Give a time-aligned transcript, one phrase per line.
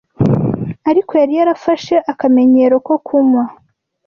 [0.89, 3.43] ariko yari yarafashe akamenyero ko kunywa,